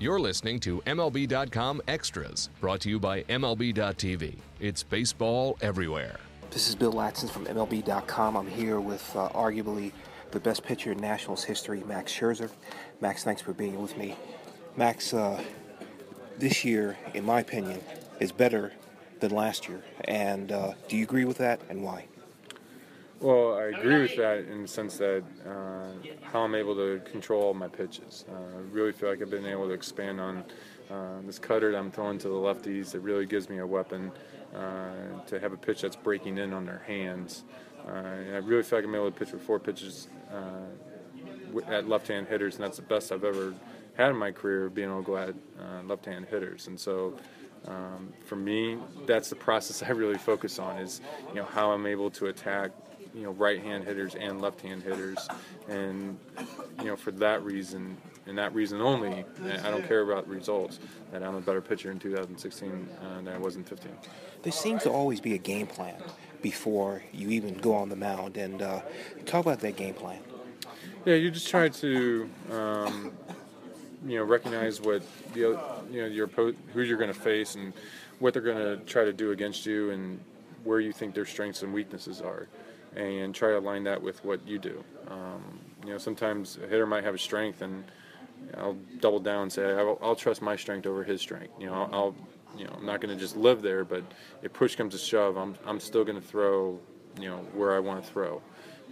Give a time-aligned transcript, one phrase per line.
[0.00, 4.36] You're listening to MLB.com Extras, brought to you by MLB.tv.
[4.58, 6.18] It's baseball everywhere.
[6.50, 8.36] This is Bill Ladson from MLB.com.
[8.36, 9.92] I'm here with uh, arguably
[10.32, 12.50] the best pitcher in Nationals history, Max Scherzer.
[13.00, 14.16] Max, thanks for being with me.
[14.76, 15.40] Max, uh,
[16.38, 17.80] this year, in my opinion,
[18.18, 18.72] is better
[19.20, 19.84] than last year.
[20.06, 22.06] And uh, do you agree with that, and why?
[23.20, 25.86] Well, I agree with that in the sense that uh,
[26.22, 28.24] how I'm able to control my pitches.
[28.28, 30.44] Uh, I really feel like I've been able to expand on
[30.90, 32.94] uh, this cutter that I'm throwing to the lefties.
[32.94, 34.12] It really gives me a weapon
[34.54, 37.44] uh, to have a pitch that's breaking in on their hands.
[37.88, 42.26] Uh, I really feel like I'm able to pitch with four pitches uh, at left-hand
[42.26, 43.54] hitters, and that's the best I've ever
[43.96, 45.34] had in my career, of being able to go at
[45.86, 46.66] left-hand hitters.
[46.66, 47.14] And so.
[47.66, 51.00] Um, for me, that's the process I really focus on is,
[51.30, 52.72] you know, how I'm able to attack
[53.14, 55.28] you know right-hand hitters and left-hand hitters,
[55.68, 56.18] and
[56.78, 57.96] you know for that reason
[58.26, 59.24] and that reason only,
[59.62, 60.80] I don't care about results.
[61.12, 63.92] That I'm a better pitcher in 2016 uh, than I was in 15.
[64.42, 65.96] There seems to always be a game plan
[66.40, 68.80] before you even go on the mound, and uh,
[69.26, 70.20] talk about that game plan.
[71.04, 72.28] Yeah, you just try to.
[72.50, 73.12] Um,
[74.06, 75.02] you know, recognize what
[75.32, 75.58] the
[75.90, 77.72] you know your who you're going to face and
[78.18, 80.20] what they're going to try to do against you and
[80.64, 82.48] where you think their strengths and weaknesses are
[82.96, 84.84] and try to align that with what you do.
[85.08, 87.84] Um, you know, sometimes a hitter might have a strength, and
[88.56, 91.52] I'll double down and say I'll, I'll trust my strength over his strength.
[91.58, 92.14] You know, I'll, I'll
[92.56, 94.04] you know, I'm not going to just live there, but
[94.42, 96.78] if push comes to shove, I'm I'm still going to throw,
[97.20, 98.40] you know, where I want to throw.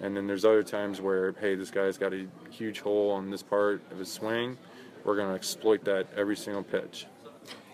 [0.00, 3.42] And then there's other times where, hey, this guy's got a huge hole on this
[3.42, 4.58] part of his swing.
[5.04, 7.06] We're going to exploit that every single pitch.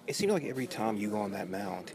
[0.06, 1.92] It seems like every time you go on that mound,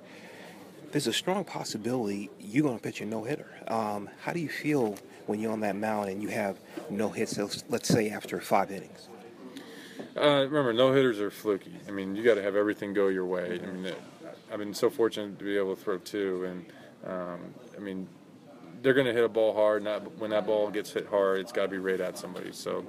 [0.93, 3.49] there's a strong possibility you're going to pitch a no hitter.
[3.67, 7.37] Um, how do you feel when you're on that mound and you have no hits,
[7.67, 9.09] let's say after five innings?
[10.15, 11.73] Uh, remember, no hitters are fluky.
[11.87, 13.59] I mean, you got to have everything go your way.
[13.61, 13.91] I mean,
[14.51, 17.39] I've been so fortunate to be able to throw two, and um,
[17.75, 18.07] I mean,
[18.83, 19.83] they're going to hit a ball hard.
[19.83, 22.51] Not when that ball gets hit hard, it's got to be right at somebody.
[22.51, 22.85] So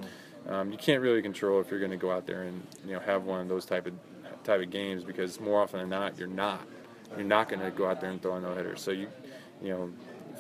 [0.51, 3.01] um, you can't really control if you're going to go out there and you know
[3.01, 3.95] have one of those type of
[4.43, 6.67] type of games because more often than not, you're not
[7.17, 8.77] you're not going to go out there and throw a no hitter.
[8.77, 9.09] So you,
[9.63, 9.91] you know,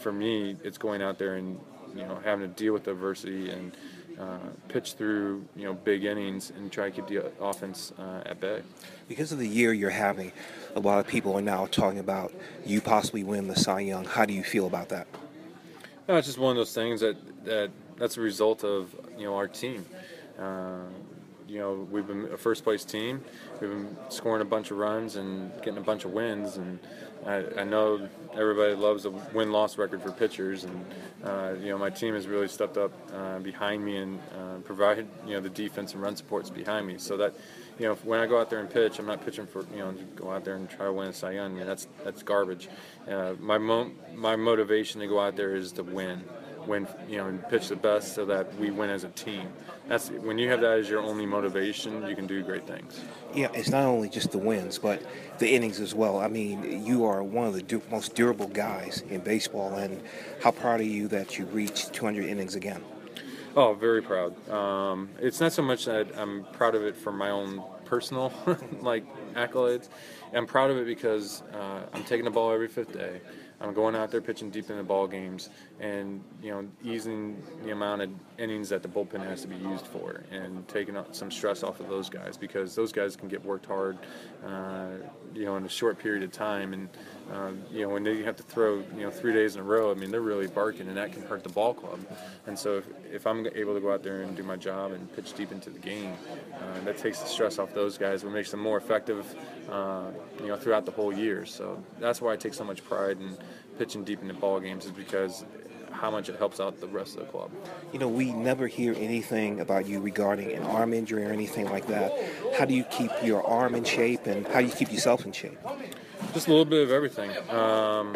[0.00, 1.58] for me, it's going out there and
[1.94, 3.76] you know having to deal with adversity and
[4.18, 4.38] uh,
[4.68, 8.62] pitch through you know big innings and try to keep the offense uh, at bay.
[9.08, 10.32] Because of the year you're having,
[10.74, 12.32] a lot of people are now talking about
[12.64, 14.04] you possibly win the Cy Young.
[14.04, 15.06] How do you feel about that?
[16.08, 19.36] No, it's just one of those things that that that's a result of you know
[19.36, 19.84] our team.
[20.38, 20.82] Uh,
[21.48, 23.22] you know, we've been a first place team.
[23.60, 26.56] We've been scoring a bunch of runs and getting a bunch of wins.
[26.56, 26.78] And
[27.26, 30.64] I, I know everybody loves a win loss record for pitchers.
[30.64, 30.84] And,
[31.22, 35.06] uh, you know, my team has really stepped up uh, behind me and uh, provided,
[35.26, 36.96] you know, the defense and run supports behind me.
[36.98, 37.34] So that,
[37.78, 39.94] you know, when I go out there and pitch, I'm not pitching for, you know,
[40.16, 41.54] go out there and try to win a Cy Young.
[41.54, 42.68] I mean, that's, that's garbage.
[43.08, 46.24] Uh, my, mo- my motivation to go out there is to win
[46.66, 49.48] win, you know, and pitch the best so that we win as a team.
[49.88, 53.00] That's when you have that as your only motivation, you can do great things.
[53.34, 55.02] Yeah, it's not only just the wins, but
[55.38, 56.18] the innings as well.
[56.18, 60.02] I mean, you are one of the du- most durable guys in baseball, and
[60.42, 62.82] how proud are you that you reached 200 innings again?
[63.56, 64.48] Oh, very proud.
[64.50, 68.32] Um, it's not so much that I'm proud of it for my own personal
[68.80, 69.04] like
[69.34, 69.88] accolades.
[70.32, 73.20] I'm proud of it because uh, I'm taking the ball every fifth day.
[73.64, 75.48] I'm going out there pitching deep in the ball games,
[75.80, 79.86] and you know, easing the amount of innings that the bullpen has to be used
[79.86, 83.66] for, and taking some stress off of those guys because those guys can get worked
[83.66, 83.96] hard,
[84.46, 84.88] uh,
[85.34, 86.88] you know, in a short period of time, and
[87.32, 89.90] uh, you know, when they have to throw you know three days in a row,
[89.90, 92.00] I mean, they're really barking, and that can hurt the ball club.
[92.46, 95.10] And so, if, if I'm able to go out there and do my job and
[95.16, 96.12] pitch deep into the game,
[96.54, 99.34] uh, that takes the stress off those guys, which makes them more effective,
[99.70, 100.10] uh,
[100.40, 101.46] you know, throughout the whole year.
[101.46, 103.36] So that's why I take so much pride in
[103.78, 105.44] pitching deep into ball games is because
[105.90, 107.50] how much it helps out the rest of the club.
[107.92, 111.86] You know, we never hear anything about you regarding an arm injury or anything like
[111.86, 112.12] that.
[112.58, 115.32] How do you keep your arm in shape and how do you keep yourself in
[115.32, 115.58] shape?
[116.32, 117.30] Just a little bit of everything.
[117.48, 118.14] Um,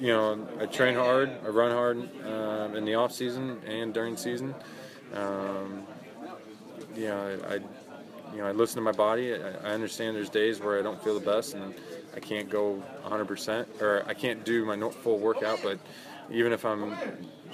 [0.00, 4.16] you know, I train hard, I run hard um, in the off season and during
[4.16, 4.54] season.
[5.12, 5.84] Um,
[6.94, 7.60] you know, I,
[8.36, 9.34] you know, I listen to my body.
[9.34, 11.74] I, I understand there's days where I don't feel the best and
[12.14, 15.78] I can't go 100% or I can't do my full workout, but
[16.30, 16.94] even if I'm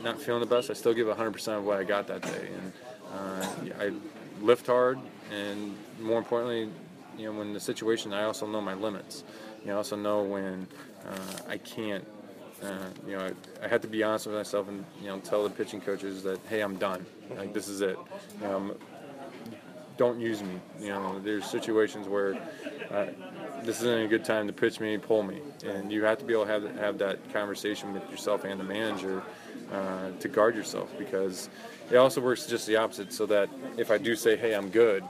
[0.02, 2.48] not feeling the best, I still give 100% of what I got that day.
[2.52, 2.72] And
[3.14, 3.46] uh,
[3.78, 3.92] I
[4.40, 4.98] lift hard,
[5.30, 6.68] and more importantly,
[7.16, 9.22] you know, when the situation, I also know my limits.
[9.60, 10.66] You know, I also know when
[11.06, 12.04] uh, I can't.
[12.62, 15.42] Uh, you know, I, I, have to be honest with myself and you know tell
[15.42, 17.04] the pitching coaches that hey, I'm done.
[17.36, 17.98] Like this is it.
[18.40, 18.76] You know,
[19.96, 20.60] don't use me.
[20.80, 22.34] You know, there's situations where
[22.90, 23.06] uh,
[23.62, 26.32] this isn't a good time to pitch me, pull me, and you have to be
[26.32, 29.22] able to have have that conversation with yourself and the manager
[29.72, 31.48] uh, to guard yourself because
[31.90, 33.12] it also works just the opposite.
[33.12, 35.04] So that if I do say, "Hey, I'm good,"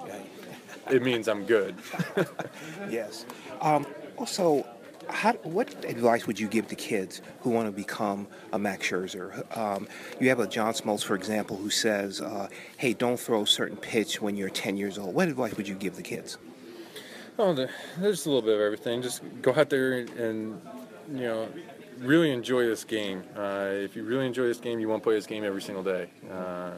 [0.90, 1.76] it means I'm good.
[2.90, 3.24] yes.
[3.60, 3.86] Um,
[4.16, 4.66] also,
[5.08, 9.56] how, what advice would you give to kids who want to become a Max Scherzer?
[9.56, 9.88] Um,
[10.20, 13.76] you have a John Smoltz, for example, who says, uh, "Hey, don't throw a certain
[13.76, 16.38] pitch when you're 10 years old." What advice would you give the kids?
[17.38, 17.54] Oh,
[17.98, 19.02] there's a little bit of everything.
[19.02, 20.60] Just go out there and
[21.10, 21.48] you know
[21.98, 23.22] really enjoy this game.
[23.36, 25.82] Uh, if you really enjoy this game, you want to play this game every single
[25.82, 26.08] day.
[26.30, 26.72] Uh,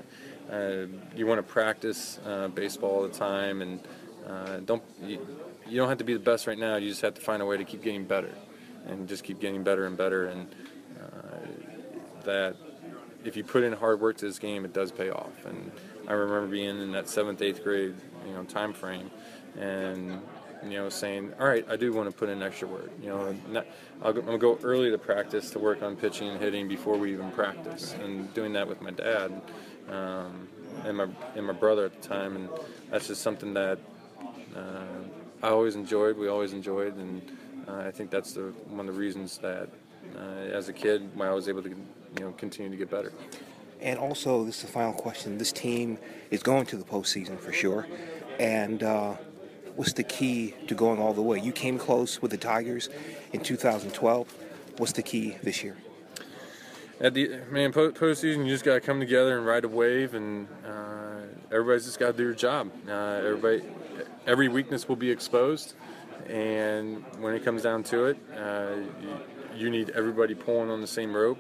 [0.53, 0.87] uh,
[1.17, 3.81] you want to practice uh, baseball all the time, and
[4.29, 5.19] uh, don't you,
[5.69, 6.77] you, don't have to be the best right now.
[6.77, 8.33] You just have to find a way to keep getting better,
[8.87, 10.27] and just keep getting better and better.
[10.27, 10.55] And
[11.01, 12.57] uh, that
[13.25, 15.45] if you put in hard work to this game, it does pay off.
[15.47, 15.71] And
[16.07, 17.95] I remember being in that seventh, eighth grade,
[18.27, 19.11] you know, time frame,
[19.59, 20.21] and
[20.65, 22.91] you know, saying, all right, I do want to put in extra work.
[23.03, 23.67] You know, not,
[24.03, 27.13] I'll go, I'll go early to practice to work on pitching and hitting before we
[27.13, 29.43] even practice, and doing that with my dad
[29.91, 30.49] um,
[30.85, 32.49] and my and my brother at the time, and
[32.91, 33.79] that's just something that
[34.57, 34.85] uh,
[35.45, 36.17] I always enjoyed.
[36.17, 37.21] We always enjoyed, and
[37.69, 39.69] uh, I think that's the one of the reasons that
[40.17, 41.77] uh, as a kid, why I was able to you
[42.21, 43.13] know continue to get better.
[43.79, 45.37] And also, this is the final question.
[45.37, 45.99] This team
[46.31, 47.87] is going to the postseason for sure,
[48.41, 49.17] and uh,
[49.77, 51.41] what's the key to going all the way?
[51.41, 52.89] You came close with the Tigers
[53.35, 54.35] in 2012.
[54.79, 55.77] What's the key this year?
[57.01, 60.49] At the man postseason, you just got to come together and ride a wave, and
[60.67, 61.21] uh,
[61.53, 62.71] everybody's just got to do their job.
[62.89, 63.63] Uh, everybody,
[64.27, 65.75] every weakness will be exposed,
[66.29, 70.87] and when it comes down to it, uh, you, you need everybody pulling on the
[70.87, 71.39] same rope,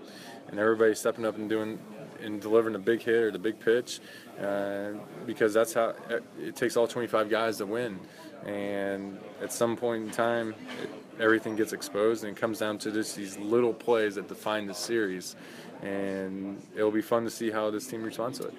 [0.48, 1.78] and everybody stepping up and doing
[2.22, 4.00] and delivering a big hit or the big pitch,
[4.40, 4.90] uh,
[5.26, 5.94] because that's how
[6.40, 7.98] it takes all 25 guys to win.
[8.46, 10.90] And at some point in time, it,
[11.20, 14.74] everything gets exposed, and it comes down to just these little plays that define the
[14.74, 15.36] series.
[15.82, 18.54] And it'll be fun to see how this team responds to it.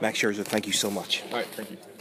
[0.00, 1.22] Max Scherzer, thank you so much.
[1.30, 1.78] All right, thank you.